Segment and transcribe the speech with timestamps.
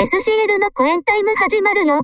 [0.00, 1.96] SCL のコエンタイム始まるよ。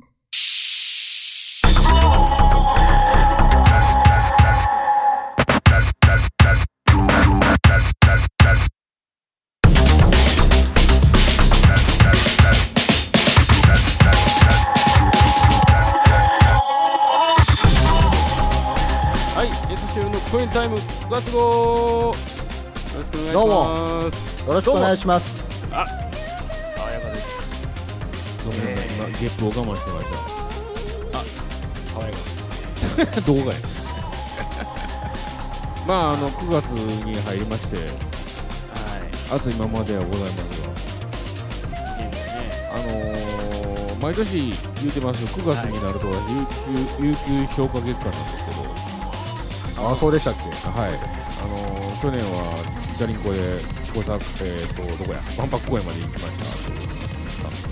[19.37, 22.15] はい、SCL のコインタイム9月号よ
[22.99, 25.45] ろしくお願いしどうますよろしくお願いします。
[25.71, 26.04] 爽やかです
[28.45, 30.07] ごめんなさい、今ゲップを我慢してまし
[31.95, 32.23] 爽やかで
[33.07, 33.55] すた 動画や。
[35.87, 36.65] まああの9月
[37.05, 37.77] に入りまして。
[37.77, 37.87] はい。
[39.37, 40.67] 暑いままではございますが。
[41.99, 42.11] ね。
[42.73, 45.25] あのー、毎年言うてます。
[45.25, 47.19] 9月になると私有給有給
[47.55, 48.65] 消化月間なんですけど。
[49.89, 50.41] ああ、そうでしたっけ？
[50.69, 50.91] はい。
[50.91, 50.93] あ
[51.47, 52.37] のー、去年は
[52.99, 53.39] ジャリンコで
[53.95, 55.21] 小作えー、とどこや？
[55.37, 56.37] 万博公園まで行きまし
[56.99, 57.04] た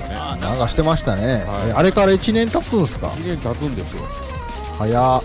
[0.03, 0.15] かね。
[0.17, 1.45] あなんかしてましたね。
[1.47, 1.71] はい。
[1.71, 4.03] えあれから1年経つんすか？1年経つんですよ。
[4.79, 4.93] 早っ。
[4.93, 5.23] はい、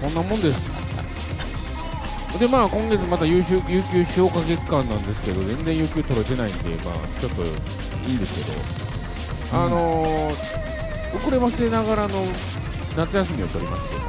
[0.00, 0.58] そんなもんです。
[2.38, 8.52] で、まあ、今月また有給有給消化月間なんですけど、全然有給取れてないんで、まあ、ちょっといいんですけど、
[9.52, 12.26] あのー、遅ればせながらの
[12.96, 14.02] 夏休みを取りまして、あ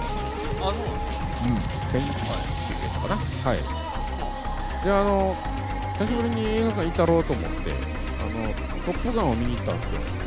[0.64, 1.16] そうなんですか
[1.92, 2.12] 先日
[3.02, 3.16] かな。
[3.16, 3.86] はい。
[4.86, 5.36] で、あの
[6.00, 8.32] 久しぶりに映画館行ったろうと思って、あの、
[8.86, 10.24] トップガンを見に行ったんですよ。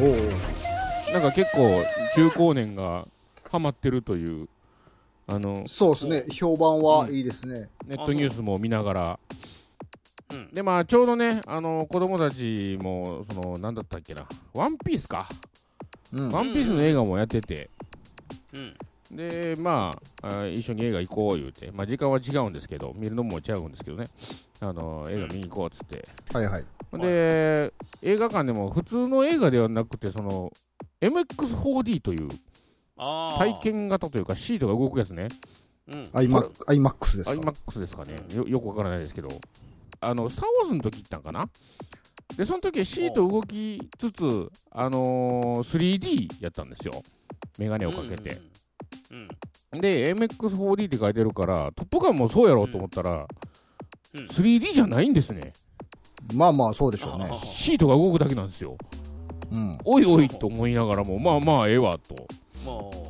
[0.00, 1.12] おお。
[1.12, 1.82] なんか結構、
[2.14, 3.06] 中高年が
[3.50, 4.48] ハマってるという、
[5.26, 6.24] あの、そうですね。
[6.32, 7.68] 評判はいいですね。
[7.86, 9.18] ネットニュースも見ながら、
[10.32, 15.28] うんでまあちょうどねあの子供たちもそのなんだったっけなワンピースか、
[16.12, 16.32] うん。
[16.32, 17.70] ワンピースの映画もやってて
[18.52, 18.74] うん
[19.12, 24.04] でまああ一緒に映画行こう言うてまあ時間は違うんですけど見るのも違うんですけどね。
[24.60, 26.64] あの映画見に行こうっつって、はいはい。
[26.98, 30.50] で映画館でも普通の映画ではなくてその
[31.00, 32.28] MX4D という
[32.96, 35.28] 体験型というかシートが動くやつね。
[35.88, 36.04] うん。
[36.14, 38.16] アイマアイマックスですか？iMAX ですかね。
[38.34, 39.28] よよくわからないですけど。
[39.98, 41.48] あのスター・ウォーズの時行ったんかな？
[42.36, 47.02] でその時はシート動きつつあのー 3D やったんですよ。
[47.58, 48.50] メガネをかけて、うん
[49.72, 53.26] で MX4D って書いてるからトップガンもそうやろうと思ったら、
[54.14, 54.24] うん。
[54.26, 55.52] 3D じゃないんですね。
[56.34, 57.30] まあまあ、そうでしょうね。
[57.34, 58.76] シートが動くだけなんですよ。
[59.52, 59.78] うん。
[59.84, 62.26] おいおいと思いながらもまあまあええわと。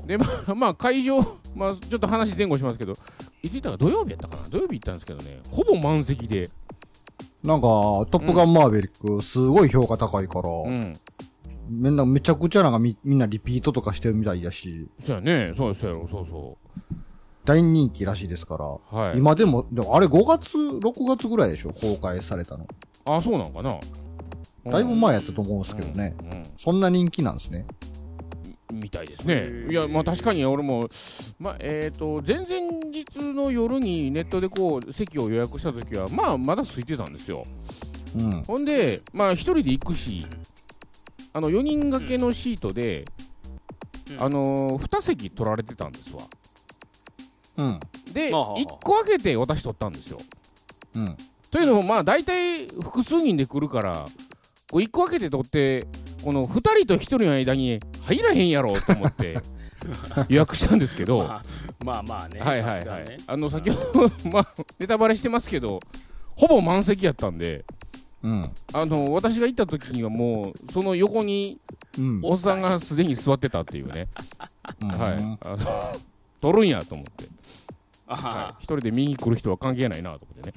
[0.06, 1.18] でまあ、まあ、会場、
[1.54, 2.92] まあ、ちょっと話前後しますけど
[3.42, 4.42] いつ行ったか土曜日やったかな？
[4.50, 5.40] 土曜日行ったんですけどね。
[5.50, 6.48] ほぼ満席で。
[7.42, 10.92] なんか、トップガンマーベリック、すごい評価高いから、うん
[11.68, 16.58] みんなめちゃくちゃなんかみみんなリピートとかしてるみたいだし、そうやね、そうそうやろ、そうそ
[17.44, 18.80] 大人気らしいですから、う。
[18.90, 19.18] はい。
[19.18, 21.70] 今でも、でもあれ5月、6月ぐらいでしょ？
[21.70, 22.66] 公開されたの。
[23.04, 23.78] あ、そうなんかな。
[24.70, 26.16] だいぶ前やったと思うんですけどね。
[26.20, 26.38] うん。
[26.38, 27.66] うんそんな人気なんですね。
[28.72, 29.44] みたいですね。
[29.70, 30.88] いや、まあ確かに俺も、
[31.38, 37.42] まあ、えっ、と、前々日の夜にネットでこう、席を予約した時は、まあ、まだ空いてたんですよ。
[38.16, 38.42] うん。
[38.42, 40.26] ほんで、まあ、一人で行くし、
[41.36, 43.04] あの、4人掛けのシートで、
[44.10, 46.22] うんあのー、2席取られてたんですわ。
[47.58, 47.80] うん。
[48.14, 50.18] で、はあはあ1個開けて私取ったんですよ。
[50.94, 51.16] うん。
[51.50, 54.06] というのも、まあ、大体複数人で来るから、
[54.70, 55.86] こう1個開けて取って、
[56.24, 59.38] この2人と1人の間に入らへんやろと思って
[60.30, 61.42] 予約したんですけど、まあ
[61.84, 63.18] まあまあねはいはいはいね。
[63.26, 65.80] あの、先ほど、まあ、ネタバレしてますけど、
[66.34, 67.66] ほぼ満席やったんで、
[68.26, 68.44] うん。
[68.72, 71.60] あの、私が行った時にはもう、その横に
[71.96, 72.20] うん。
[72.24, 74.08] おっさんがすでに座ってたっていうね、
[74.82, 75.38] うんはい。
[75.44, 75.92] あの
[76.40, 77.28] 取るんやと思って、
[78.08, 80.54] あはい、一人で見に来る人は関係ないなと思ってね。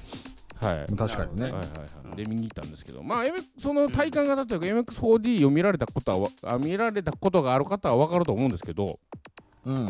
[0.56, 0.96] はい。
[0.96, 1.52] 確かにねはい。
[1.52, 3.24] はいはい、で見に行ったんですけど、まあ、
[3.58, 8.98] その体感型というか MX4D を見られたことはわあ見られたことがある方は分かると思うんですけど
[9.64, 9.88] うん。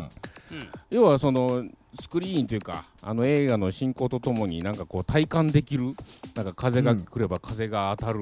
[0.89, 1.65] 要はその
[1.99, 5.93] スクリーンというかあの映画の進行とともになんかこう体感できる
[6.35, 8.21] なんか風が来れば風が当たる、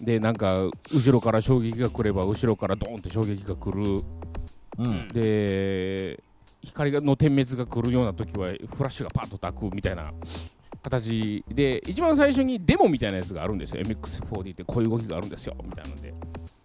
[0.00, 4.02] でなんか後ろから衝撃が来れば後ろからドーンって衝撃が来る。
[4.78, 5.08] うん。
[5.08, 6.22] で
[6.62, 10.12] 光がの点滅が来るような時はフラッシュがパッと焚くみたいな
[10.82, 13.82] 形で一番最初にデモみたいなやつがあるんですよ。
[13.82, 15.56] MX4D ってこういう動きがあるんですよ。
[15.62, 16.14] みたいなので。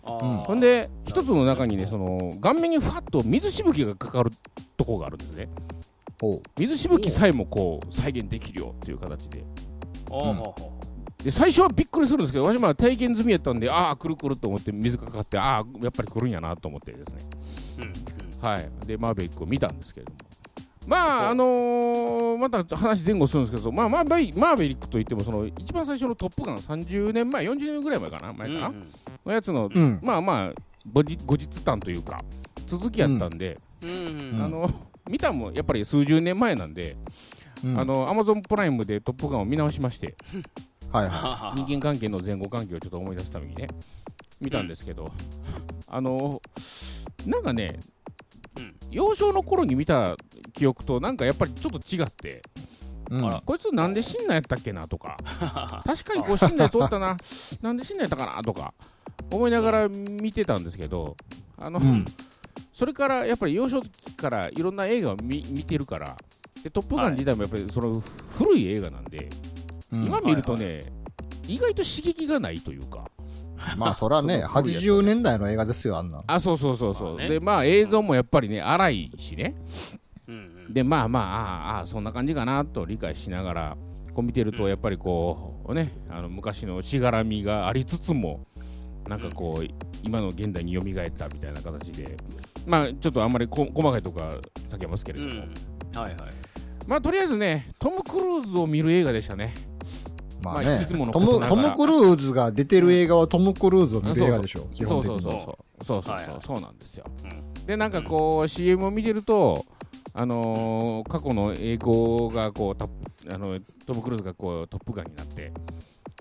[0.03, 4.29] あうんほんで一つの中にねその顔面にファッと水しぶきがかかる
[4.77, 5.49] とこがあるんですね。
[6.57, 9.43] 水しぶきさえもこう再現できるよっていう形で。
[11.23, 17.17] で最初はびっくりするんですけど私まあ体験済みやったんでああ来る来ると思って水がかかってああやっぱり来るんやなと思ってですね。
[17.79, 20.17] うんはい、でマーベリックを見たんですけれども、
[20.87, 28.87] まあ、あのーまた話前後するんですけど、まあ、マーベリマーベリックといっても、その一番最初のトップガン、30年前、40年ぐらい前かな、前かな、うん
[29.25, 29.99] のやつの、うん。
[30.03, 30.53] まあまあ
[30.91, 32.19] 後日後日談というか
[32.67, 34.69] 続きやったんで、うんあの
[35.09, 36.97] 見たもんやっぱり数十年前なんで、
[37.63, 37.79] うん。
[37.79, 40.15] あ、のアマゾンプライムで「トップガン」を見直しまして
[40.91, 43.67] はいは人間関係の前後関係をちょっと思い出すためにね
[44.41, 45.11] 見たんですけど、
[45.87, 46.41] あの
[47.25, 47.79] なんかね、
[48.57, 50.15] うん幼少の頃に見た
[50.53, 52.41] 記憶となんかやっぱりちょっと違って
[53.11, 53.15] い。
[53.15, 53.41] うん。
[53.45, 55.17] こいつなんで死んだやったっけなとか。
[55.83, 57.17] 確かにこう死んだやつおったな。
[57.61, 58.73] なんで死んだやったかなとか
[59.31, 61.17] 思いながら見てたんですけど
[61.57, 62.05] あの、うん。
[62.73, 66.17] それからやっぱり幼少期からいろんな映画を見見てるから
[66.63, 69.29] で「トップガン」自体もやっぱりその古い映画なんで、
[69.91, 70.07] うん。
[70.07, 70.79] 今見るとね、
[71.47, 73.09] 意外と刺激がないというか
[73.77, 76.21] まあ、そらね、その古いやつ80年代の映画ですよ、あんな。
[76.27, 77.29] あそうそうそうそう、まあね。
[77.29, 79.55] でまあ映像もやっぱりね荒いしね。
[80.27, 80.35] うん
[80.67, 80.73] うん。
[80.73, 83.77] でまあまあああそんな感じかなと理解しながら
[84.13, 88.45] こう見てるとやっぱりこうねあの昔のしがらみがありつつも
[89.07, 89.65] なんかこう
[90.03, 92.17] 今の現代に蘇ったみたいな形で。
[92.65, 94.31] まあちょっとあんまりこ細かいとこは
[94.69, 95.39] 避けますけれども、うん。
[95.99, 96.15] はいはい。
[96.87, 99.53] まあとりあえずねトム・クルーズを見る映画でしたね
[100.45, 100.83] まあまあね。
[100.83, 105.31] いつものトム、トム・クルーズが出てる映画はトム・クルーズを見る映画でしょ、基そう本的に。
[105.31, 105.65] そうそうそうそう。
[105.81, 106.03] そう
[106.41, 107.05] そうなんですよ、
[107.63, 109.65] うでなんかこう CM を見てると
[110.13, 112.89] あのー過去の栄光がこうトッ
[113.27, 115.51] プあのトム・クルーズがこうトップガンになって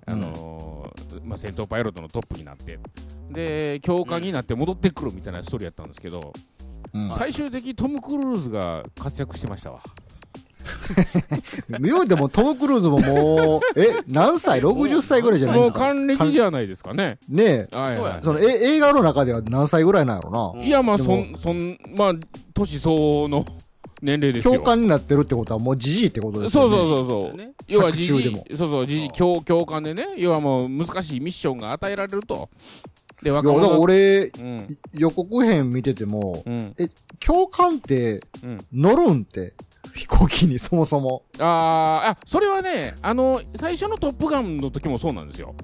[0.06, 2.78] あのーまあ、戦闘パイロットのトップになって
[3.30, 6.32] で教官になって戻ってくるみたいなストーリーやったんですけど、
[6.92, 7.10] うん。
[7.10, 9.80] 最終的にトム・クルーズが活躍してましたわ
[11.80, 15.78] 言うてもトム・クルーズももう、え、何歳 ?60 歳ぐらいじゃないですか？
[15.80, 17.76] もう還暦じゃないですかねねえ。
[17.76, 18.44] はいはいそのえ
[18.74, 22.12] 映画の中では何歳ぐらいなんやろいやまあそんそんまあ
[22.54, 23.44] 年相応の
[24.02, 24.42] 年齢でな。
[24.42, 26.70] すよ教官になってるってことはもうじじいってことですよね。
[26.70, 32.48] そうそうそうそうね要はじじ作中でもそうそうじじ教教官でね要はもう難しいミッションが与えられると
[33.24, 34.78] でいや、だから若者俺、うん。
[34.92, 36.74] 予告編見てても、うん。
[36.78, 36.88] え、
[37.18, 38.58] 教官ってうん。
[38.72, 39.54] 乗るんって、
[39.94, 41.22] 飛行機にそもそも。
[41.38, 45.54] あーあそれはねあの最初の「トップガン」の時もそうなんですよ、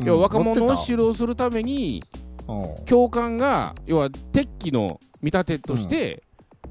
[0.00, 0.06] うん。
[0.06, 2.02] 要は若者を指導するために
[2.86, 6.22] 教官が要は敵機の見立てとして、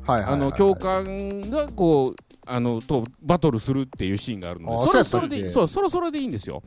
[0.05, 0.41] はいはいはいはい。
[0.41, 4.75] あの教官がこうあのとバトルするっていうシーンがあるので。
[4.75, 6.61] あそれそうやったっけそれでそうそれそれでいいんですよ。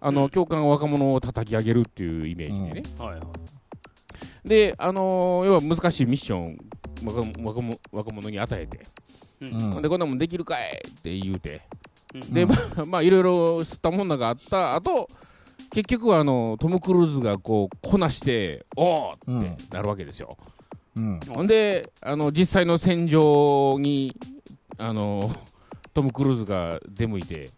[0.00, 4.48] あの、うん教官が若者を叩き上げるっていうイメージでね、はいはい。
[4.48, 6.58] で、あのー要は難しいミッション
[7.04, 8.80] 若若者若者に与えて、
[9.40, 9.78] ううん。
[9.78, 11.62] んでこんなもんできるかいって言うて、
[12.14, 12.34] うん。
[12.34, 15.08] で、 まあ、まあいろいろ吸ったもんだがあった後
[15.70, 20.36] 結局はあのトム・クルーズがこうこなしておーってなるわけですよ、
[20.96, 21.20] うん。
[21.34, 21.46] ほん。
[21.46, 24.14] であの実際の戦場に
[24.78, 25.30] あの
[25.94, 27.48] トム・クルーズが出向いて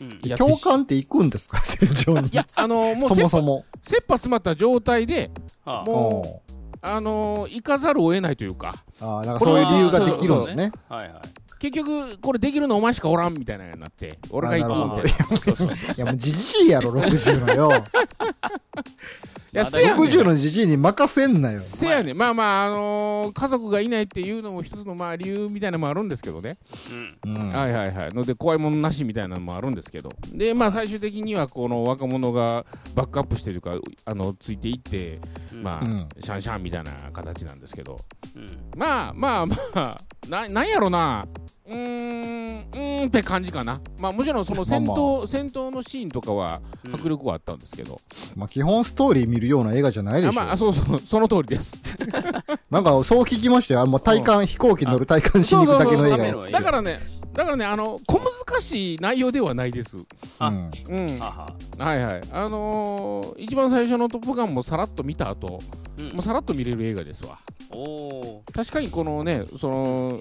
[0.00, 0.08] うん。
[0.24, 1.58] やって教官って行くんですか？
[1.64, 2.28] 戦場に。
[2.28, 3.64] いやあのもうそ切羽もそも。
[3.82, 5.30] 切羽詰まった状態で
[5.64, 5.84] はあ。
[5.84, 6.52] もう
[6.86, 8.84] あの行かざるを得ないというか。
[9.00, 10.72] ああ、なんかそういう理由ができるんですね。
[10.88, 11.20] はいはい。
[11.60, 15.74] 結局これできるのお前しかおらんみたいなのになって俺が行くみたいな。
[15.94, 17.84] いやもうじじいやろ、60のよ。
[19.54, 20.06] いやせやねん。
[20.08, 21.60] 60のじじいに任せんなよ。
[21.60, 22.18] せやねん。
[22.18, 26.56] まあまあ、あのー家族がいないっていうのも一つのまあ理由みたいなのもあるんですけどね、
[27.24, 27.34] うん。
[27.34, 27.46] うん。
[27.48, 28.08] はいはいはい。
[28.12, 30.10] ので怖いものなしみたいなのもあるんですけど。
[30.32, 35.20] でまあ最終的にはこの若者がバックアップしてというかあのついていって
[35.62, 35.98] まあ、うん。
[35.98, 37.96] シャンシャンみたいな形なんですけど。
[38.34, 38.46] うん。
[38.76, 39.96] まあまあまあ
[40.28, 41.26] ななんやろな。
[41.66, 43.80] うーんうーんって感じかな。
[44.00, 46.60] まあもちろんその戦闘、ま戦闘のシーンとかは
[46.92, 47.96] 迫力はあったんですけど、
[48.36, 50.40] まあ基本ストーリー見るような映画じゃないでしょ。
[50.40, 51.80] あまあそうそうその通りです。
[52.70, 53.80] なんかそう聞きましたよ。
[53.80, 56.16] あもう体感、飛行機乗る体感しに行くだけの映画。
[56.18, 56.98] やそうそうそうだからね
[57.34, 59.96] だからねあの小難しい内容ではないです。
[60.38, 60.70] あうん。
[60.88, 61.18] うん。
[61.18, 61.48] は
[61.78, 61.84] は。
[61.84, 62.20] はいはい。
[62.32, 65.58] あのー一番最初の「トップガン」もさらっと見た後
[65.98, 66.08] うん。
[66.10, 67.38] もうさらっと見れる映画ですわ。
[67.72, 70.20] おお確かにこのねその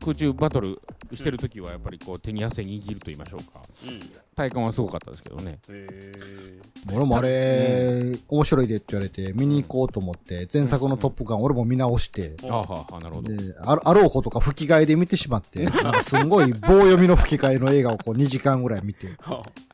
[0.00, 0.80] 空中バトル
[1.12, 3.60] してる時はやっぱりこう手に汗握ると言いましょうか。
[3.84, 3.90] うん。
[3.90, 3.98] へ
[4.40, 5.58] 体感はすごかったですけどね。
[5.70, 6.60] え
[6.94, 13.34] 俺もあれ、面白いでって言われて見に行こうと思って、前作のトップガン俺も見直して、あははなるほど。
[13.34, 19.08] で、ああろうことか吹き替えで見てしまって、なんかすんごい棒読みの吹き替えの映画をこう2時間ぐらい見て。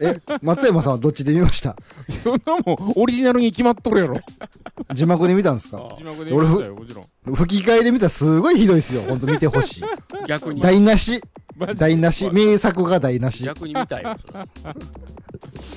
[0.00, 1.76] え、松山さんはどっちで見ました？
[2.22, 4.16] そんなもんオリジナルに決まっとるやろ
[4.92, 5.88] 字幕で見たんですか？
[5.96, 7.00] 字幕で見ましたよもちろ
[7.32, 9.02] ん吹き替えで見たらすごいひどいですよ。
[9.02, 9.82] ほんと見てほしい。
[10.26, 11.20] 逆に台無し。
[11.76, 12.30] 台無し。
[12.32, 13.42] 名作が台無し。
[13.44, 14.12] 逆に見たいよ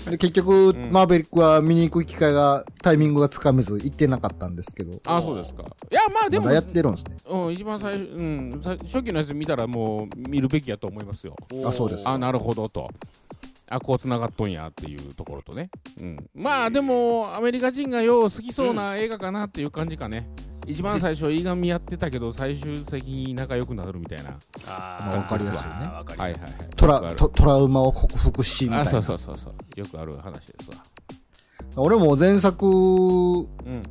[0.10, 4.92] で結局、んマーベリックは見に行く機会が、タイミングがつかめず行ってなかったんですけど。
[5.06, 7.34] あそうですかいやまあでもまだやってるんですね。
[7.34, 11.36] うん、一番最初、うん、さ初期のやつ見たらもう見るべきやと思いますよ。
[11.66, 12.90] あそうですあ、なるほどと。
[13.70, 15.70] あこうつながっとんやっていうところとね、
[16.02, 20.30] うん、まあでもアメリカ人がよう好きそうな映画かなっていう感じかね、
[20.66, 24.32] 一番最初いがみやってたけど最終的に仲良くなるみたいな。
[24.66, 25.86] まあわかりやすいよね。
[25.88, 26.42] わかりはいはい
[26.76, 28.90] トラトトラウマを克服し、みたいな。
[28.90, 29.80] あそうそうそうそう。
[29.80, 30.78] よくある話ですわ。
[31.78, 33.46] 俺も前作、うん。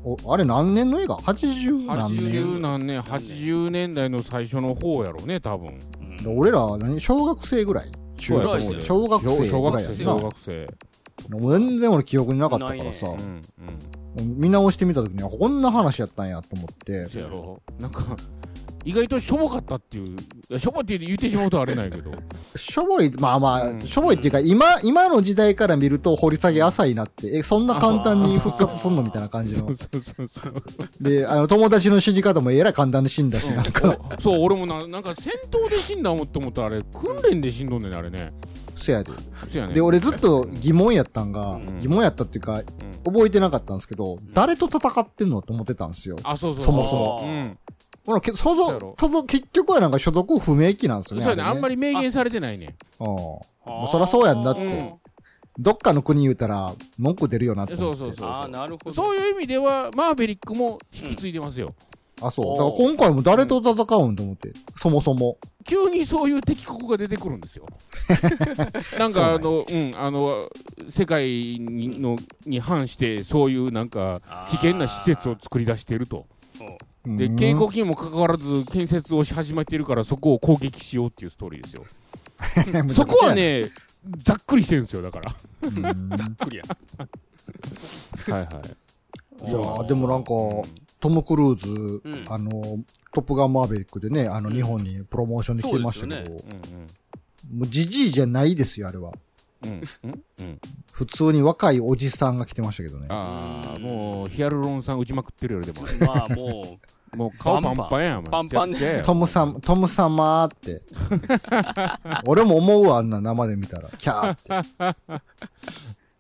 [0.05, 5.79] おあれ何年の映画 ?80 何年？80何年80年代の最初の方やろね多分。
[6.01, 7.01] うん俺ら何？
[7.01, 7.91] 小学生ぐらい？
[8.19, 9.47] 中学と思うよ小学生。
[9.47, 10.05] 小学生。
[10.05, 10.69] 小学生。
[11.31, 13.17] もう全然俺記憶になかったからさ、ない
[14.19, 14.39] うん。
[14.39, 16.93] 見直してみた時にあこんな話やったんやと思って。
[16.93, 17.61] うんそうやろ。
[17.79, 18.17] なんか
[18.85, 20.15] 意外としょぼかったってい
[20.51, 22.11] うしょぼって言ってしまうとあれないけど。
[22.57, 23.81] しょぼいまあまあ、うん。
[23.81, 29.59] しょぼいっていうか今今の時代から見ると掘り下げ浅いなってえそんな簡単に復活すんのみたいな感じの。
[29.59, 33.95] そうそうそうそうであの友達の死に方もえらい簡単に死んだしなんか。
[34.19, 38.33] そう俺もななんか戦闘で死んだ思って思ったらあれ訓練で死んどんねんねあれね。
[38.77, 39.11] せやで。
[39.13, 39.19] そ
[39.53, 41.79] うやねで俺ずっと疑問やったんが、ん。
[41.79, 42.63] 疑問やったっていうか
[43.05, 46.17] 覚えてなかったんですけど、誰と戦ってんのって思ってたんですよ。
[46.23, 47.45] あそうそうそもそも
[48.09, 51.25] うんほらけ想そうやろ像、と結局はなんか所属不明機なんですよね。
[51.25, 51.77] そうやねあんまり。
[51.77, 53.07] り明言されてないねうん。
[53.07, 53.43] も
[53.87, 54.65] うそらそうやんだって。
[54.65, 54.95] うん
[55.61, 57.99] どっかの国言うたら文句出るよなって思って。
[57.99, 61.75] そうそうそうああなるほどそういう意味ではマーベリックも引き継いでますよ
[62.23, 62.57] あ、そう。
[62.57, 64.53] だから今回も誰と戦うんと思って。
[64.77, 65.37] そもそも。
[65.65, 67.67] 急にそういう敵国が出てくるんですよ
[68.99, 70.49] なんかあのうんあの
[70.89, 76.27] 世界にのに反してそういうなんか危険な施設を作り出していると
[77.05, 77.37] でうん。
[77.37, 81.85] 警告にもかかわらず建設をし始めているからそこを攻撃しようっていうストーリーですよ。
[82.95, 83.71] そこは、ね
[84.19, 85.35] ざっくりしてるんですよだから。
[85.63, 86.17] うん。
[86.17, 86.63] ざっくりや。
[88.35, 89.51] はいはい。
[89.51, 90.31] いやーでもなんか、
[91.01, 92.25] トム・クルーズ、うん。
[92.29, 92.79] あの、
[93.13, 99.13] トップガンマーベリックでね、あの、日本にプロモーションに来てましたけど、もうジジイじゃないですよ、あれは。
[99.65, 100.61] うんうんうん
[100.93, 103.07] 普通に若いおじさんが来てましたけどね。
[103.09, 106.79] ああもうヒアルロン酸打ちまくってるよりでもまあも
[107.15, 110.83] もう顔パンパンやんパンパンでトムさん、トム様って。
[112.27, 113.89] 俺も思うわ、あんな生で見たら。
[113.89, 115.23] キャーって。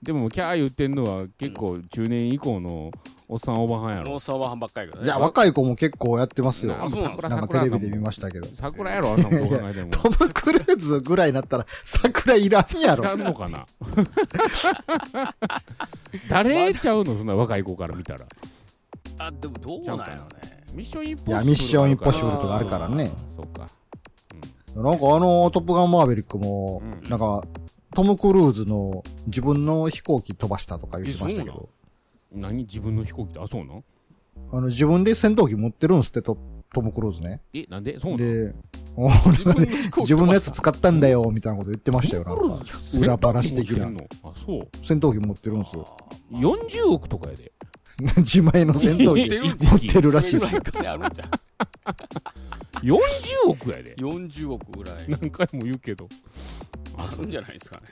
[0.09, 2.91] でもキャー言ってんのは結構中年以降の
[3.29, 4.05] おっさんおばはんやろ。
[4.05, 5.07] うノースオーバーハンばっかりやけどね。
[5.07, 6.83] いや、若い子も結構やってますよ。
[6.83, 8.49] あそうなの桜なんかテレビで見ましたけど。
[8.55, 9.50] 桜やろあんなもん。
[9.50, 13.05] どう考えてもトム・クルーズぐらいになったら桜いらんやろ。
[13.05, 13.67] いらんのかな。
[16.31, 18.21] 誰ちゃうのそんな若い子から見たら。
[19.19, 20.65] あでもどうなんやろね。
[20.75, 23.12] ミッションインポッシブルいやミッションインポッシブルとかあるからね。
[23.37, 23.67] そうか
[24.83, 27.11] なんかあの、トップガンマーベリックも、うん。
[27.11, 27.43] なんか、
[27.95, 31.69] トム・クルーズの自分の飛行機飛ばしたとか言ってましたけど、
[32.33, 32.59] 何？
[32.65, 33.41] 自分の飛行機って？
[33.41, 33.85] あそうなん
[34.53, 36.37] あの、自分で戦闘機持ってるんすって、ト
[36.73, 37.41] トム・クルーズね。
[37.55, 37.99] えなんで？
[37.99, 38.55] そうなんで、
[38.95, 39.67] 自分
[39.99, 42.43] 自分のやつ使ったんだよ、みたいなこと言ってましたよ、なんか。
[42.99, 44.07] 裏話的な戦闘機持ってんの？
[44.25, 44.69] あそう。
[44.83, 45.85] 戦闘機持ってるんすよ。
[46.33, 47.53] 40億とかやで
[48.18, 50.54] 自前の戦闘機持 ってる持ってるらしいです。
[50.54, 50.61] よ。
[50.61, 51.30] ぐらい金あるんじゃん。
[52.85, 53.95] 40億やで。
[53.97, 54.95] 40億ぐらい。
[55.09, 56.09] 何回も言うけど。
[56.97, 57.83] あるんじゃないですかね。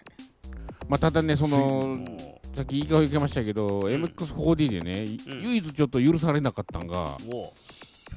[0.88, 5.42] まあただねそのもさっき言いかけましたけど、MX4D でね、いうん。
[5.42, 7.18] 唯一ちょっと許されなかったんが、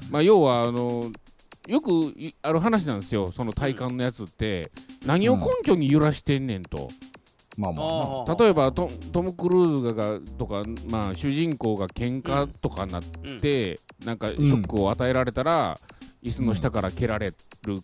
[0.10, 1.12] まあ、要はあの
[1.68, 4.72] よくいある話なんですよ、その体感のやつって、
[5.06, 6.88] 何を根拠に揺らしてんねんと、
[7.58, 8.36] まあうまあ。
[8.36, 13.40] 例えばトトム・クルーズがとか、まあ、主人公が喧嘩とかなっうん。
[13.40, 15.78] て、なんかショックを与えられたら、
[16.24, 17.36] 椅子の下から蹴られる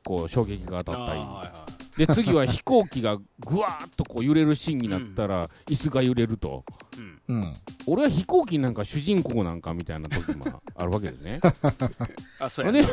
[0.03, 1.65] こう衝撃が当たったり、あーはいは
[1.98, 1.98] い。
[1.98, 6.63] で次は飛行機がぐわーっとこう揺れるシーンになったら、椅子が揺れると。
[6.98, 7.22] うん。
[7.27, 7.53] うん。
[7.88, 11.39] 俺は飛行機なんか主人公なんかみたいな時もあるわけですね。
[12.39, 12.88] あそうやほんで、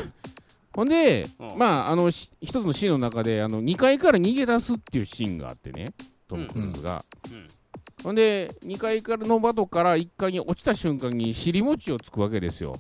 [0.74, 1.58] ほんで、うん。
[1.58, 5.92] まあ、あの、し一つのシーンの中で、あの、2階から逃げ出すっていうシーンがあってね、
[6.32, 7.02] トム・クルーズが。
[7.30, 7.46] うん
[8.02, 12.74] ほんで、2階からの窓から1階に落ちた瞬間に尻餅をつくわけですよ。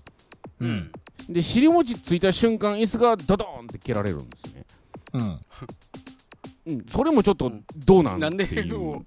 [0.58, 0.64] う。
[0.64, 0.92] うんん
[1.28, 4.64] で、尻餅ついた瞬間、椅子がドドーンって蹴られるんですね。
[5.14, 5.38] うん。
[6.64, 7.52] うん、それもちょっと
[7.86, 9.02] どうなんっていう。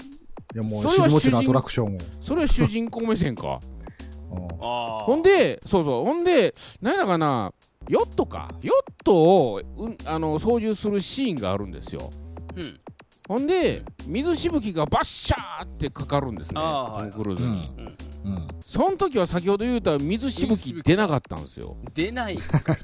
[0.54, 2.00] いやもう、それは尻餅のアトラクションを。
[2.22, 3.60] それは主人公目線か。
[4.30, 7.54] ほんで、そうそう、ほんで、なんだかな、
[7.90, 12.10] ヨットか、ヨットを、うん、あの操縦するシーンがあるんですよ。
[12.56, 12.80] うん
[13.28, 17.74] ほんで、水しぶきがバッシャーってかかるんですね、トム・クルーズに。
[18.26, 18.48] うん。
[18.62, 21.76] その時は先ほど言うた水しぶき出なかったんですよ。
[21.94, 22.78] 出ないのか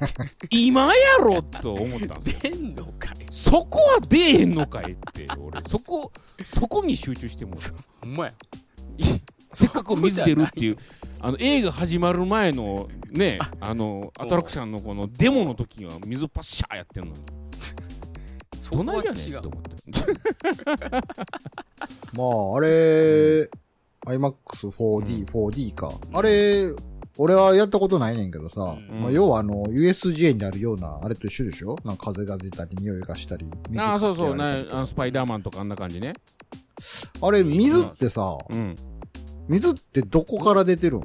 [0.49, 2.53] 今やろと思ったんですよ。
[2.55, 6.11] 出んのかいそこは出えへんのかいって、俺、そこ、
[6.45, 7.61] そこに集中してもらう
[8.01, 8.31] ほんまや
[9.53, 10.77] せっかく水出るっていう、
[11.19, 17.19] あの映画始まる前のね、あのアトラクションのこのデモの時は水パッシャーやってんのに。
[18.71, 19.71] どないやねんと思って。
[22.17, 23.49] まあ、あれ、
[24.07, 25.91] iMAX4D、4D か。
[26.13, 26.71] あれ、
[27.17, 31.75] 俺はやったことないねんけどさ、うんまあ、要はあの、USJ にあるような、あれと一緒でしょ？
[31.83, 33.45] なんか風が出たり、匂いがしたり。
[33.69, 36.13] 水ああ、そうそう、なあのスパイダーマンとかあんな感じね。
[37.21, 38.75] あれ、水ってさ、うん。
[39.47, 41.01] 水ってどこから出てるん？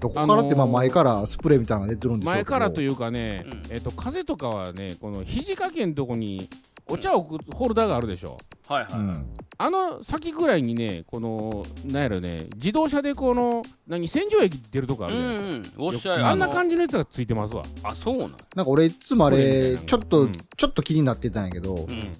[0.00, 6.48] どこからって、まあ前からスプレーみたいなのが出てるんでしょうけど前からというかね、うんえっと、風とかはね、この肘掛けのとこに
[6.86, 8.38] お茶を置くホルダーがあるでしょ。
[8.68, 9.26] はいはい、うん。
[9.60, 15.76] あの先ぐらいにね、この、なんやろね、自動車でこの、何、洗浄液出るとこあるじゃないですか。
[15.78, 17.62] うんうんおっしゃるあんな感じじのやつがついてますわ。
[17.82, 18.28] あそうなん？
[18.54, 22.12] なんか俺いつもあれ、ちょっと、うんちょっと気になってたんやけど、うん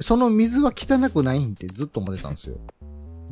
[0.00, 2.58] その水は汚くないんってずっと思ってたんですよ。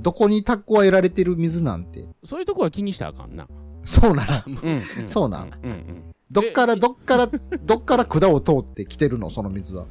[0.00, 2.08] どこに蓄えられてる水なんて。
[2.24, 3.46] そういうとこは気にしたらあかんな。
[3.86, 4.60] そうなの。
[4.62, 6.14] うん、うん そうなんうんうん。
[6.30, 7.28] どっから、どっから、
[7.64, 9.86] どっから管を通ってきてるのその水は？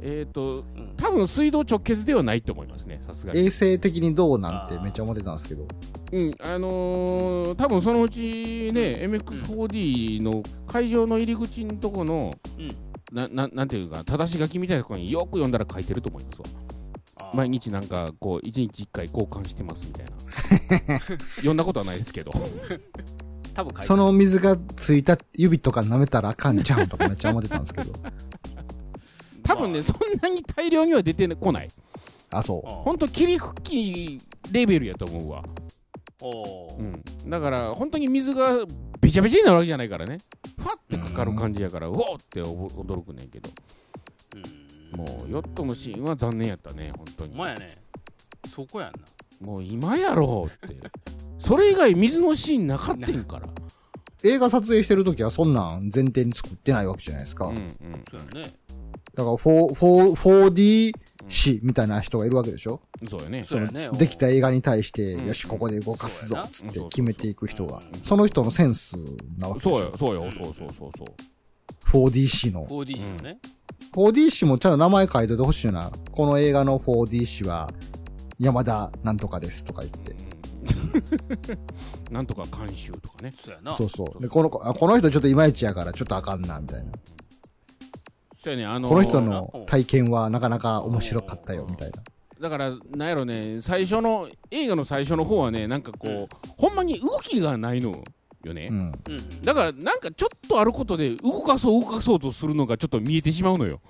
[0.00, 3.40] えっ、と、うん多分水道直結ではないと思いますね、さすがに。
[3.40, 5.66] 衛生的にどうなんてめっちゃ思ってたんですけど。
[6.12, 12.68] うん、あのー、多分そのうちね、MX4D の会場の入り口のとこの、うん
[13.12, 17.32] なななんていうか、正し書きみたいなところによく読んだら書いてると思いますわ。
[17.32, 21.00] 毎日なんか、こう、一日一回交換してますみたいな。
[21.36, 22.32] 読んだことはないですけど。
[23.54, 27.92] 多分書いてるその水がついた指とか舐めたらあかんじゃんとかめっちゃ思ってたんですけど。
[29.44, 31.68] 多分ね、そんなに大量には出てこない。
[32.30, 32.68] あ、そう。
[32.68, 35.44] ほんと、霧吹きレベルやと思うわ。
[36.22, 36.82] おーう
[37.26, 37.30] ん。
[37.30, 38.64] だから、本当に水が
[39.00, 40.16] べちゃべちゃになるわけじゃないからね。
[40.56, 43.50] ファってかかる感じやから、うおーってお驚くねんけど。
[44.36, 47.34] うんもう、ヨットのシーンは残念やったね、本当に。
[47.34, 47.68] お前やね
[48.48, 48.98] そこやんな
[49.40, 50.76] もう今やろうって。
[51.38, 53.48] それ以外水のシーンなかったんから。
[54.24, 57.46] 映画撮影してるときはそんなん前提に作ってないわけじゃないですか。
[57.46, 57.68] うんうん。
[57.68, 57.76] そ
[58.16, 58.52] うやね
[59.14, 60.92] だから 4- 4- 4D
[61.28, 62.80] 師みたいな人がいるわけでしょ？
[63.06, 63.44] そうよね。
[63.44, 68.00] そねできた映画に対して、うんよし、ここで動かすぞ、つって決めていく人がうん。
[68.00, 68.96] その人のセンス
[69.38, 69.76] なわけでしょ？
[69.76, 71.04] そうよ、そうよ、そうそうそうそ
[72.02, 72.08] う。
[72.08, 72.66] 4D 師の。
[72.66, 73.38] 4D 師のね
[73.92, 75.92] 4D 師もちゃんと名前書いててほしいな。
[76.10, 77.70] この映画の 4D 師は、
[78.38, 80.12] 山田なんとかですとか言って。
[80.12, 80.14] う
[82.12, 83.34] んなんとか監修とかね。
[83.38, 84.22] そうやなそうそう。
[84.22, 86.92] で、この子、あこの人ちょっといまいちやからちょっとあかんな、みたいな。
[88.36, 92.02] そうやね、あのーこの人の体験はなかなか面白かったよ、みたいな。
[92.40, 97.92] だから、なんやろね、最初の、映画の最初の方はね、なんかこう、ほんまに動きがないの
[98.42, 98.68] よね。
[98.70, 98.76] うん。
[98.76, 103.80] うんだから、なんかちょっとあることで、動かそう、動かそうとするのがちょっと見えてしまうのよ。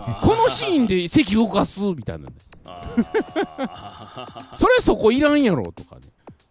[0.00, 2.34] あ このシーンで席動かすみたいなね。
[2.64, 6.02] あそれそこいらんやろとかね。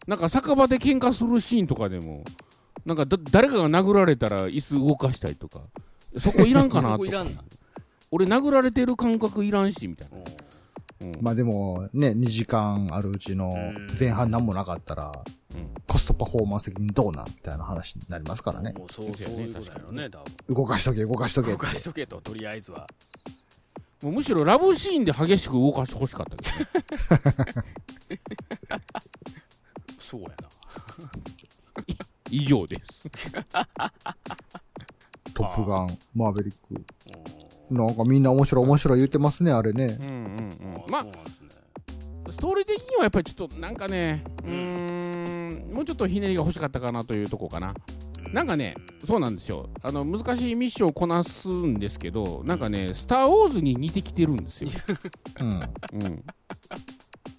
[0.07, 2.23] なんか酒場で喧嘩するシーンとかでも、
[2.85, 5.61] なんかだ誰かが殴られたら椅子動かしたりとか、
[6.17, 7.25] そこいらんかなとか。
[8.09, 10.17] 俺殴られてる感覚いらんし、みたいな。
[10.99, 13.51] うんまあでも、ね、2時間あるうちの
[13.99, 15.09] 前半何もなかったら、う
[15.59, 18.73] んコストパフォーマンス的にどうなんみたいな話になりますからね。
[18.73, 21.51] もうそうそういうことやろね多分動かしとけ、動かしとけ。
[21.51, 22.85] 動かしとけととりあえずは
[24.03, 26.59] もうむしろラブシーンで激しく動かしてほしかったけど
[27.45, 27.51] ね。
[29.99, 30.35] そうやな
[32.29, 33.31] 以上です。
[35.33, 36.85] トップガン、マーベリック。
[37.69, 40.05] うんなんかみんな面白い面白い言ってますね、あれねう。
[40.05, 40.75] んうんうん。
[40.75, 41.03] あまあ
[42.29, 47.73] ストーリー的にはやっぱりちょっとなんかね、うーん、もうちょっとひねりが欲しかったかなというとこかな。
[48.33, 49.69] なんかね、そうなんですよ。
[49.81, 54.69] あの、難しいミッションをこなすんですけど、なんかね、スター・ウォーズに似てきてるんですよ。
[55.39, 55.49] うん。
[56.03, 56.23] うん。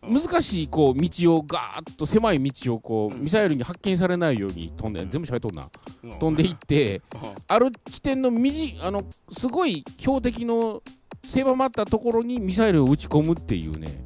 [0.03, 5.69] 難しい、こう、道をガーッと狭い道をこう、ミサイルに発見されないように飛んで、全部喋っとんな。
[6.03, 7.03] うん飛んでいって、
[7.47, 10.83] ある地点の右、あの、すごい標的の
[11.25, 14.05] 狭まったところにミサイルを撃ち込むっていうね、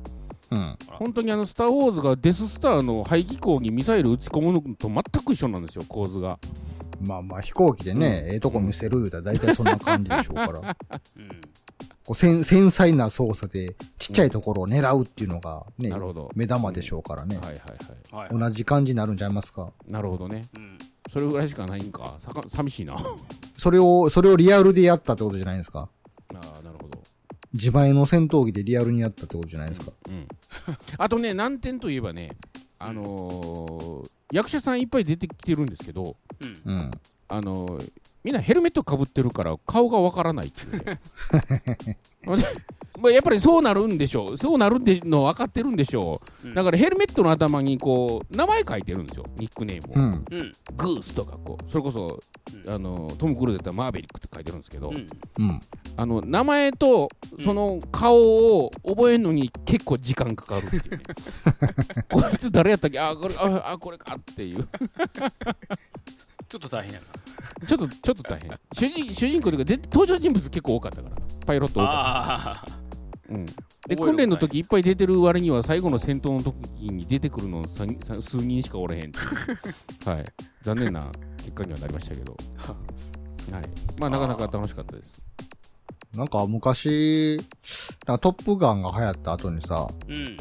[0.50, 0.76] うん。
[0.86, 6.38] 本当にあの、スター・ウォーズがデススターの排気口にミサイル撃ち込むのと全く一緒なんですよ、構図が。
[7.00, 10.76] まあまあ飛行機でね、ええとこ見せる言うたら大体そんな感じでしょうから。
[11.16, 11.40] うん
[12.04, 17.36] こう繊繊細な操作でちっちゃいところを狙うっていうのがね、なるほど目玉でしょうからね。
[17.36, 18.30] はいはいはい。
[18.32, 19.72] はい同じ感じになるんちゃいますか？
[19.86, 20.42] なるほどね。
[20.56, 20.78] うん
[21.12, 22.16] それぐらいしかないんか。
[22.20, 22.94] さか寂しいな。
[22.94, 22.98] あ
[23.54, 25.88] それを、それをリアルでやったってことじゃないですか？
[26.30, 27.02] あ、なるほど。
[27.52, 29.92] 自前の戦闘機でリアルにやったってことじゃないですか？
[30.08, 30.26] うん。
[30.96, 32.36] あとね、難点といえばね、
[32.78, 36.16] あのー役者さんいっぱい出てきてるんですけど、
[36.64, 36.90] うんうん。
[37.32, 37.92] あのー
[38.24, 41.00] みんなヘルメットかぶってるから顔がわからないっていうね。
[43.00, 44.38] まあやっぱりそうなるんでしょう。
[44.38, 46.46] そうなるっての分かってるんでしょう。
[46.48, 49.24] うんだからヘルメットの頭にこう、名前書いてるんですよ。
[49.38, 49.96] ニックネームを。
[49.96, 50.24] うん。
[50.40, 52.20] うんグースとかこう、それこそ、
[52.64, 54.92] うんあのートム・クルーズだったらマーベリックって書いてるんですけど。
[55.96, 57.08] あの名前と
[57.44, 58.16] その顔
[58.64, 60.98] を覚えるのに結構時間かかるっていうね
[62.08, 63.00] こいつ誰やったっけ？
[63.00, 64.68] あこれああこれかっていう
[66.52, 67.66] ちょっと大変やな。
[67.66, 68.60] ちょっとちょっと大変。
[68.74, 71.16] 主人主人公というかで登場人物結構多かったから。
[71.46, 72.72] パイロット多かっあた、
[73.34, 76.54] うん、で覚える訓練の時いっぱい出てる割には最後の戦闘の時
[76.90, 79.24] に出てくるのささ数人しかおれへんっていう。
[80.10, 80.24] はい。
[80.60, 81.00] 残念な
[81.38, 82.36] 結果にはなりましたけど。
[83.50, 83.64] はい。
[83.98, 85.26] まあなかなか楽しかったです。
[86.14, 87.40] なんか昔、
[88.06, 90.16] なんかトップガンが流行った後にさ、あうん。
[90.16, 90.36] うん。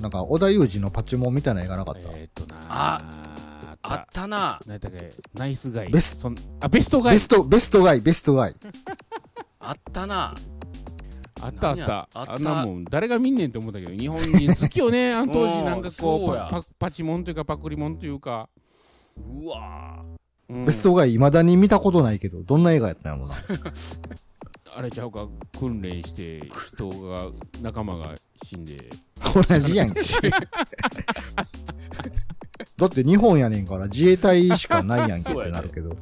[0.00, 3.39] なんか、織田裕二のパチモンみたいな映画なかった、えーっとなあ
[3.82, 4.60] ああったな。
[4.66, 5.10] 何やったっけ？
[5.34, 5.88] ナイスガイ。
[5.90, 6.16] ベス。
[6.18, 7.14] そんあベストガイ。
[7.14, 8.56] ベスト、ベストガイ、ベストガイ。
[9.58, 10.34] あったな。
[11.42, 11.86] あったあっ何や？
[11.86, 12.32] たあった。
[12.34, 12.84] あんなもん。
[12.84, 15.12] 誰が見んねんって思ったけど日本人好きよね。
[15.14, 15.64] あの当時。
[15.64, 16.46] なんかこそうや。
[16.46, 18.48] うパパパチモンというかパクリモンというか、
[19.16, 20.04] うわ
[20.50, 20.64] うん。
[20.64, 23.34] ベストガイ、未だに見たことないけど、どんな映画やったんやろな。
[24.76, 25.26] あれちゃうか
[25.58, 26.42] 訓練して
[26.74, 27.30] 人が
[27.62, 28.90] 仲間が死んで。
[29.34, 30.00] 同じやんけ。
[32.76, 35.90] だって日本やねんから自衛隊しかないやんけってなるけど。
[35.90, 35.94] うん。
[35.94, 35.96] い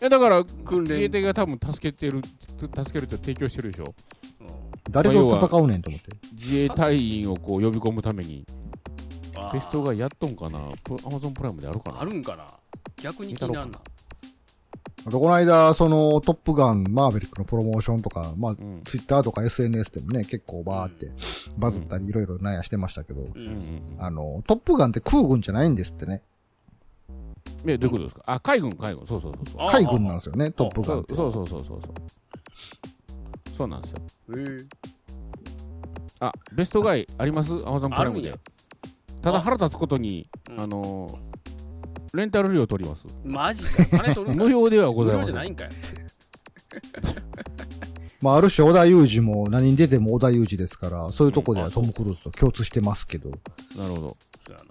[0.00, 3.94] やだから訓練自衛隊が多分助けてる助けると提供してるでしょ。
[4.90, 6.10] 誰と戦うねんと思って。
[6.34, 8.44] 自衛隊員をこう呼び込むために
[9.52, 10.58] ベストがやっとんかな。
[10.82, 12.00] プアマゾンプライムであるかな。
[12.00, 12.46] あるんかな。
[12.96, 13.78] 逆に気になるな
[15.04, 18.82] あとこの間、その、トップガン、マーベリックのプロモーションとか、まあ、うん。
[18.84, 21.10] ツイッターとか SNS でもね、結構バーって
[21.58, 23.82] バズったりいろいろなんやしてましたけど、ううんん。
[23.98, 26.22] あの、トップガンって空軍じゃないんですってね。
[27.66, 28.22] えどういうことですか？
[28.26, 29.06] あ海軍海軍。
[29.06, 29.68] そうそうそうそう。
[29.68, 31.14] あ海軍なんですよね、トップガンって。
[31.14, 31.92] そうそうそうそうそう。
[33.56, 33.98] そうなんですよ。
[34.38, 34.56] へえ。
[36.20, 37.52] あベストガイあります？
[37.66, 38.38] アマゾンプライムで。
[39.20, 41.06] ただ腹立つことにうんあの
[42.14, 43.20] レンタル料取ります。
[43.24, 43.84] マジか。
[43.86, 45.34] 金取るんか無料ではご無ざいません。
[45.34, 45.70] 料じゃないんかよ
[48.22, 53.30] まあ、ある種、織田裕二も何に出ても織田裕二ですから、そういうとこではトム・クルーズと共通してますけど、
[53.76, 54.08] なるほど。
[54.10, 54.16] そ
[54.48, 54.64] うやな。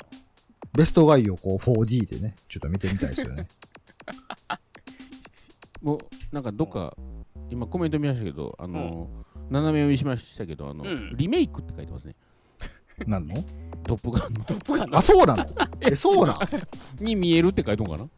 [0.73, 3.45] ベストガイをこう 4D でね、ちょっと見てみたいですよね。
[5.81, 5.99] もう
[6.31, 6.95] なんかどっか
[7.49, 9.09] 今コメント見ましたけどあの
[9.49, 11.15] 斜め読みしましたけどあのうん。
[11.15, 12.15] リメイクって書いてますね
[13.07, 13.35] なんの？
[13.83, 14.43] トップガンの。
[14.45, 14.97] トップガンの？
[14.97, 15.45] あ、そうなの？
[15.81, 16.37] え、そうなん
[17.03, 18.09] に見えるって書いてんのかな？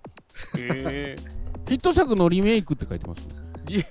[0.56, 3.22] ヒット作のリメイクって書いてます？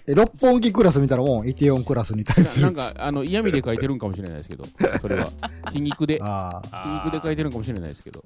[0.06, 2.66] え、六本木クラス見たらもうイテオンクラスに対する。
[2.66, 4.64] なんかあの 嫌味で書いてるんかもしれないですけど
[5.00, 5.30] それは。
[5.72, 6.18] 皮肉で。
[6.22, 8.22] ああ、皮肉で書いてるんかもしれないですけど。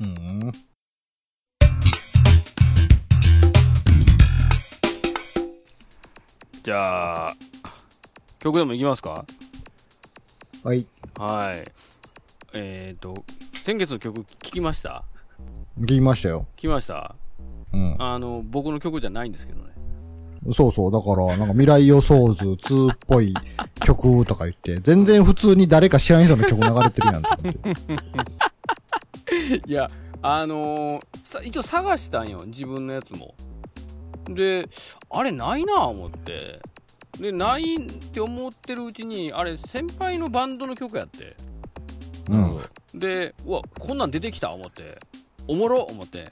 [0.00, 0.52] うん。
[6.64, 7.34] じゃあ
[8.38, 9.24] 曲でもいきますか？
[10.64, 10.86] はい。
[11.18, 11.64] はい
[12.54, 13.24] えっ、ー、と
[13.64, 15.04] 先月の曲聞きました？
[15.80, 16.46] 聞きましたよ。
[16.56, 17.14] 聞きました？
[17.72, 17.96] うん。
[17.98, 19.70] あの僕の曲じゃないんですけどね
[20.52, 20.92] そうそう。
[20.92, 23.32] だから、なんか未来予想図2っぽい
[23.84, 27.58] 曲とか言って、全然普通に誰か知らん人の曲流れてるやんと思って。
[29.68, 29.88] いや
[30.20, 33.34] あのーさ一応探したんよ自分のやつも
[34.28, 34.68] で
[35.10, 36.60] あれないな思って
[37.18, 37.80] でないっ
[38.12, 41.36] て思ってるうちにあれ先輩のバンドの曲やって。
[42.28, 42.98] うん。
[42.98, 44.98] でうわこんなん出てきた思って。
[45.48, 46.30] おもろ思って。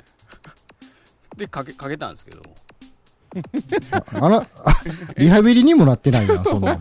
[1.37, 2.43] でかけかけたんですけど。
[4.21, 4.45] あら、あ
[5.17, 6.81] リハビリにもなってないやん、 そんなん。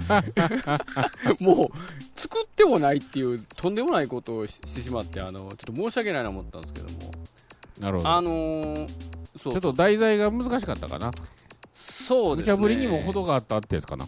[1.40, 1.70] もう
[2.16, 7.12] 作ってもないっていうとんでもないことをししてしまってあのちょっと申し訳ないな思ったんですけども。
[7.80, 8.10] なるほど。
[8.10, 8.90] あのー
[9.38, 9.54] そう。
[9.54, 11.12] ちょっと題材が難しかったかな
[12.10, 12.54] そうですね。
[12.54, 14.08] 無茶ぶりにも程があったってやつかな。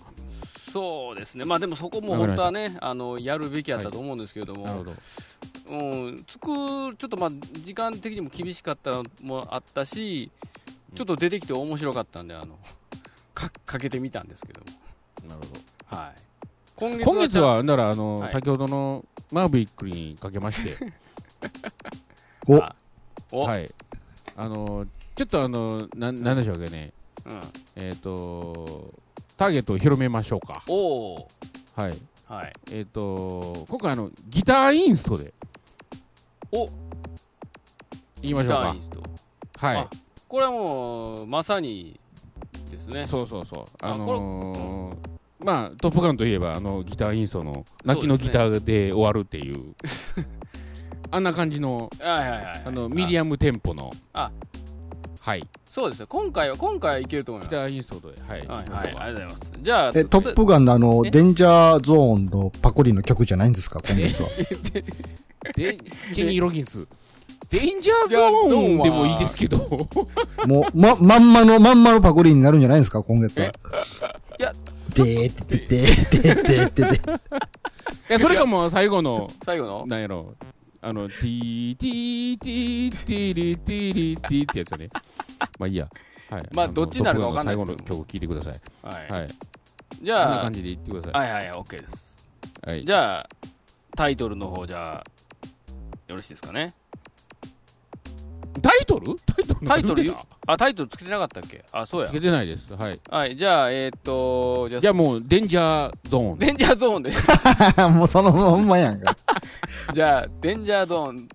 [0.71, 1.45] そうですね。
[1.45, 4.91] まあでもそこも本当はねあのやるべきやったと思うんですけれども、なるほど。
[4.91, 10.31] うん、つくちょっとまあ時間的にも厳しかったのもあったし
[10.95, 12.57] ちょっと出てきて面白かったんであの
[13.35, 14.65] かかけてみたんですけども。
[15.29, 15.95] なるほど。
[15.95, 16.15] はい。
[16.75, 18.31] 今月今月はならあの、はい。
[18.31, 20.93] 先ほどのマーヴィックにかけまして。
[23.31, 23.69] お、はい。
[24.35, 26.93] あのちょっとあのななんでしょうかね。
[26.95, 27.00] うん、
[27.75, 28.93] えっ、と
[29.37, 30.63] ターゲットを広めましょうか。
[30.67, 31.15] おお
[31.75, 31.93] はい。
[32.27, 32.53] はい。
[32.71, 35.33] えっ、と今回あのギターインストで。
[36.51, 36.65] お。
[38.21, 38.55] 言いましょうか。
[38.55, 39.01] ギターインスト。
[39.57, 39.77] はい。
[39.77, 39.89] あ
[40.27, 41.99] これはもうまさに
[42.69, 43.07] ですね。
[43.07, 43.65] そうそうそう。
[43.81, 45.11] ああのー
[45.43, 49.75] まあ「トップガン」といえばあのギターインストの泣きのギターで終わるっていう。
[51.13, 53.91] あんな感じのあのミディアムテンポの。
[54.13, 54.31] あ
[55.21, 55.47] はい。
[55.65, 56.07] そうですね。
[56.09, 57.62] 今回は今回はいけると思います。
[57.62, 58.21] ギターインストで。
[58.21, 58.47] はい。
[58.47, 58.87] はいはい。
[58.87, 59.53] ありがとうございます。
[59.61, 64.29] じゃあえ、トップガンのあの、えデンジャーゾーンのパクリの曲じゃないんですか、 今月は。
[65.55, 65.77] で
[66.15, 66.87] ケニー・ロギンス。
[67.51, 69.57] デンジャーゾーンでもいいですけど。
[70.47, 73.45] もう、ま、まんまの、まんまのパクリになるんじゃないですか、今月は。
[73.45, 73.51] え
[74.39, 74.53] いや、
[74.95, 77.17] でーってでーってでーってでー。
[77.17, 79.85] いや、それかもう最後の、最後の？
[79.85, 80.33] なんやろ、
[80.83, 84.89] あの、ティーティーティーティーリティーリティーってやつだね。
[85.59, 85.87] まあいいや。
[86.31, 86.41] はい。
[86.41, 88.53] のまあどっちになるかわかんないです最後の曲聴いてください。
[88.81, 89.21] はい。
[89.21, 89.27] はい。
[90.01, 92.31] じゃあこんな感、じで言ってくださはいはいはい、OK です。
[92.65, 92.69] い。
[92.69, 92.85] はい。
[92.85, 93.29] じゃあ、
[93.95, 95.03] タイトルの方、じゃあ、
[96.07, 96.73] よろしいですかね。
[98.61, 99.15] タイトル？
[99.15, 99.67] タイトル？
[99.67, 100.15] タイトル？
[100.47, 101.63] あ、タイトルつけてなかったっけ？
[101.71, 102.11] あ、そうやつ。
[102.11, 102.73] けてないです。
[102.73, 102.99] はい。
[103.09, 106.39] はい、じゃあ、えーっと、じゃあ、じゃあもう、デンジャーゾーン。
[106.39, 107.11] デンジャーゾーンで。
[107.89, 109.15] もうそのまんまやんか。
[109.93, 111.27] じゃあ、デンジャーゾーン、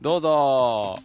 [0.00, 0.96] どうぞ。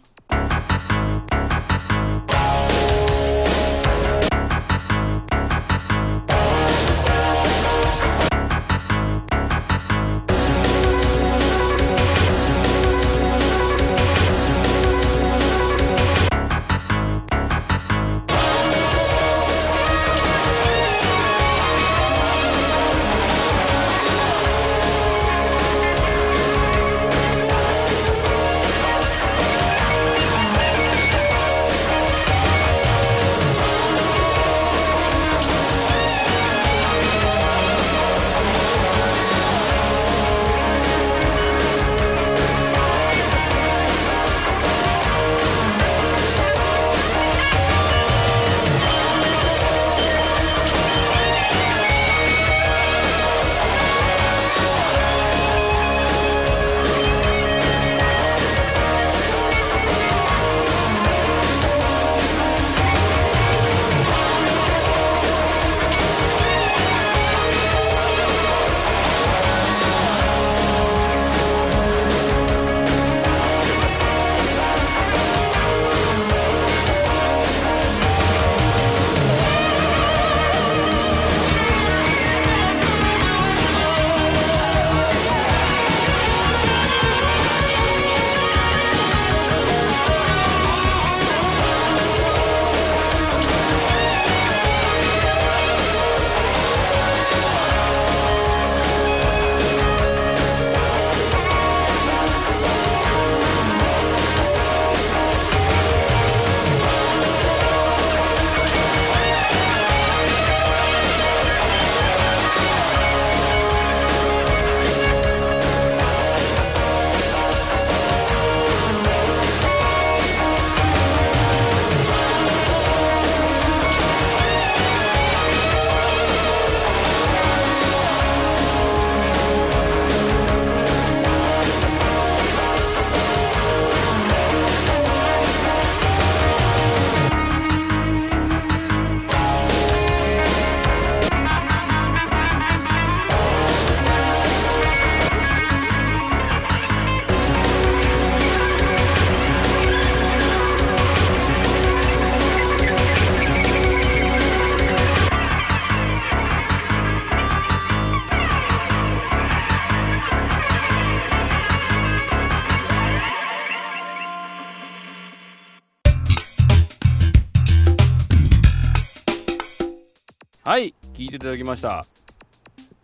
[170.68, 172.04] はい、聞いていただきました。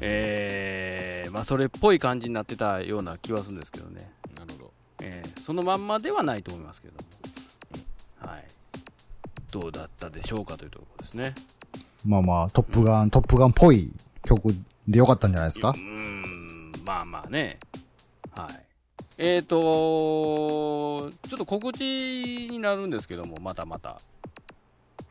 [0.02, 4.12] えー、まあ、それっぽい感じになってたような気はするんですけどね。
[4.38, 4.72] なるほど。
[5.02, 6.94] えーそのまんまではないと思いますけど
[8.22, 8.44] も、はい、
[9.50, 11.34] どうだったでしょうかというところですね。
[12.06, 13.90] まあまあ、トップガン、トップガンっぽい
[14.26, 14.54] 曲
[14.86, 15.70] でよかったんじゃないですか？
[15.70, 17.58] うーん、まあまあね。
[18.36, 18.62] はい。
[19.16, 21.80] えっ、ー、とちょっと告知
[22.50, 23.96] になるんですけども、またまた。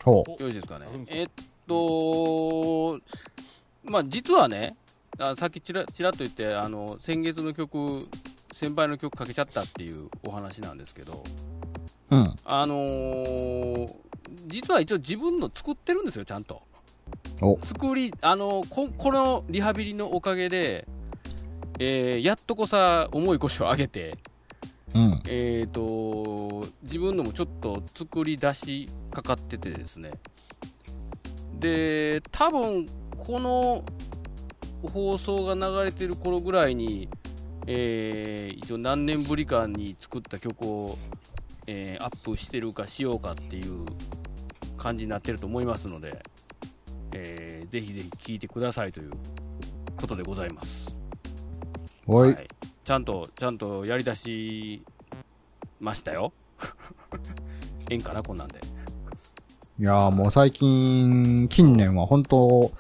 [0.04, 1.28] ほよろしいですかねえっ
[1.68, 3.00] と、
[3.84, 4.76] まあ実はね、
[5.20, 8.00] あさっきちらちらっと言って、あの、先月の曲、
[8.52, 11.24] 先輩の曲かけちゃったっていうお話なんですけど、
[12.12, 12.16] う。
[12.16, 12.36] うん。
[12.46, 13.88] あのー
[14.48, 16.64] 実は一応自分の作ってるんですよ、ちゃんと。
[17.42, 20.88] お作り、あのこ、このリハビリのおかげで、
[21.80, 24.18] えーやっとこさ、重い腰を上げて、
[24.94, 25.22] うん。
[25.28, 30.12] えー、と自分のもちょっと作り出しかかっててですね
[31.64, 32.86] で多分
[33.18, 33.84] この
[34.84, 37.08] 放送が流れてる頃ぐらいに、
[37.68, 40.98] えー一応何年ぶりかに作った曲を、
[41.68, 43.86] えーアップしてるかしようかっていう
[44.78, 46.22] 感じになってると思いますので、
[47.14, 49.12] えーぜひぜひ聴いてくださいという
[49.96, 51.00] ことでございます。
[52.06, 52.34] おい。
[52.34, 52.48] はい
[52.84, 54.84] ちゃんと、ちゃんとやり出し
[55.80, 56.34] ましたよ
[57.90, 58.60] ええんかなこんなんで
[59.84, 62.72] いやーもう最近、近年は本当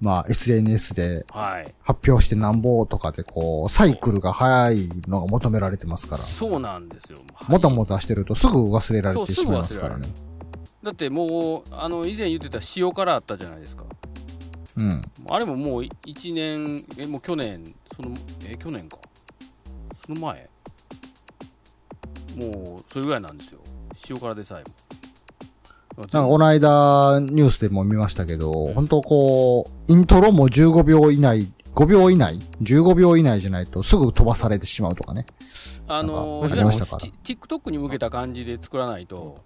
[0.00, 1.64] まあ SNS ではい。
[1.82, 6.22] 発表してなんぼとかでこう、サイクルが早いのが求められてますから。
[6.22, 10.06] そうなんですよ、もたはいもたしてるとすぐ忘れられてしまいますからね。
[10.84, 13.84] だってもうあの以前言ってた塩辛あったじゃないですか。
[14.76, 15.02] うん。
[15.30, 17.64] あれももう1年えもう去年
[17.96, 18.98] そのえ去年か。
[20.06, 20.48] その前。
[22.36, 23.58] もうそれぐらいなんですよ。
[24.08, 24.70] 塩辛でさえも
[25.96, 35.26] なんかこの間ニュースでも見ましたけど、本当こう、イントロも15秒以内、5秒以内 ?15 秒以内じゃないとすぐ飛ばされてしまうとかね。
[35.88, 39.42] あのなんかいわゆるありましたから TikTok に向けた感じで作らないと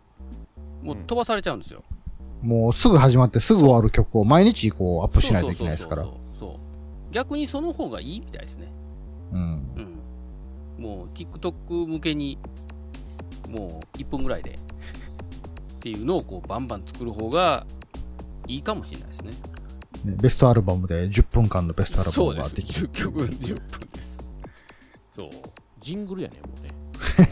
[0.83, 1.83] もう飛ばされちゃうんですよ、
[2.43, 8.73] もうすぐ始まってすぐ終わる曲を毎日こうアップしないといけないですからそうそう逆にその方がいいみたいですね
[9.33, 9.39] うん。
[9.77, 9.97] うん
[10.79, 12.39] もう TikTok 向けに
[13.49, 14.57] もう1分ぐらいで
[15.87, 17.65] っていうのをこうバンバン作る方が
[18.49, 19.31] いいかもしれないですね。
[20.05, 22.57] ねベストアルバムで10分間のベストアルバそうです。
[22.57, 22.89] ムができる。
[22.89, 22.91] 10。
[22.91, 24.31] 曲10分です。
[25.09, 25.31] そう。
[25.79, 26.75] ジングルやねもうね。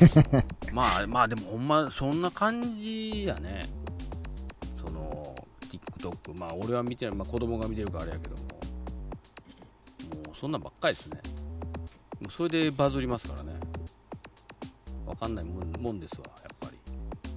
[0.72, 3.68] まあまあでもほんまそんな感じやね。
[4.76, 5.34] その
[5.98, 8.42] TikTok まあ俺は見てない、まあ、子供が見てるからあれやけども。
[8.42, 11.20] もうそんなんばっかりですね。
[12.20, 13.58] もうそれでバズりますからね。
[15.04, 16.63] わかんないもんもんですわやっぱ。
[16.63, 16.63] り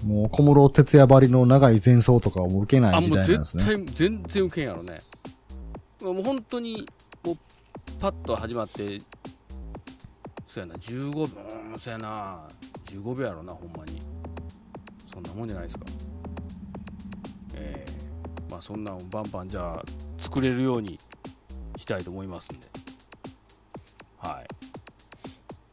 [0.05, 3.63] もう小室哲也ばりの長い前奏とかをもう受けない時なんですね。
[3.63, 4.99] 絶対全然ウケんやろね。
[6.01, 6.88] もう本当に
[7.23, 7.38] もう
[7.99, 8.99] パッと始まって
[10.47, 11.21] そうやな15秒
[11.71, 12.47] うんそうやな。
[12.86, 13.99] 15秒やろなほんまに。
[15.12, 15.86] そんなもんじゃないですか。
[17.55, 19.83] ええまあそんなんをバンバンじゃあ
[20.19, 20.99] 作れるように
[21.75, 22.67] したいと思いますんで。
[24.19, 24.47] はい。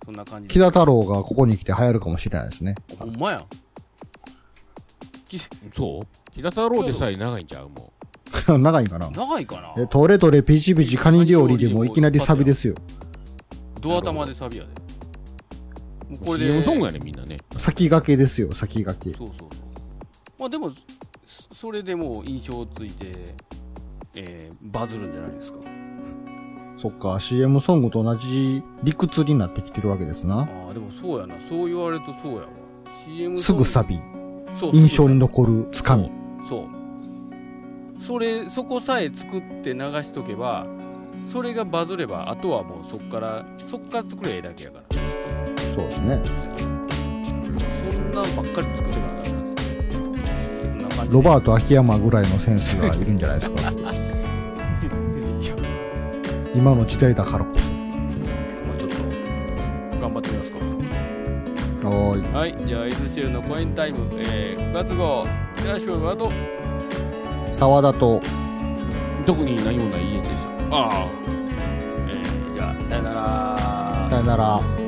[0.04, 2.74] そんな感じ木田太郎がここに来て流行るかもしれないですね。
[2.98, 3.38] ほんまや。
[3.38, 3.46] ん
[5.72, 6.30] そう？
[6.32, 7.68] 木田太郎でさえ長いんちゃう？
[7.70, 7.92] も
[8.58, 9.10] 長いんかな？
[9.10, 9.82] 長いかな？
[9.82, 12.74] え、トレトレピチピチカニ料理でもいきなりサビですよ。
[13.80, 14.70] ドア玉でサビやで。
[14.70, 14.74] も
[16.20, 17.38] ううこれで CM ソングやねみんなね。
[17.58, 19.16] 先駆けですよ、先駆け。
[19.18, 19.48] そうそうそう。
[20.38, 20.84] まあでもそ
[21.52, 23.12] それでもう印象ついて、
[24.16, 25.60] えーバズるんじゃないですか？
[26.76, 30.40] そっか、CM ソングと同じ理屈になってきてるわけですな。
[30.40, 31.40] ああでもそうやな。
[31.40, 32.46] そう言われるとそうやわ。
[33.06, 34.00] CM すぐサビ、
[34.72, 36.10] 印象にす残るつかみ。
[36.40, 36.66] ぐそう
[38.00, 40.66] それそこさえ作って流しとけば
[41.26, 44.84] それがバズればあとはもうそっからそっから作ればええだけやから
[45.74, 46.22] そうですね。
[47.84, 50.64] そんなんばっかり作ってなかったんですよ
[51.04, 53.72] なロバート秋山ぐらいのセンスがいるんじゃないですか。
[56.54, 57.72] 今の時代だからこそ。
[57.72, 58.96] まあちょっと
[60.00, 60.73] 頑張ってみますか
[61.88, 62.32] はーい。
[62.32, 65.24] はい、じゃあ、エズシェルのコインタイム、えー、9月号、
[65.56, 66.30] 北橋はと、
[67.52, 68.20] 沢田と、
[69.26, 71.08] 特に何もない家でしたああ、
[72.08, 74.10] えー、じゃあ、さよなら。
[74.10, 74.83] さよなら。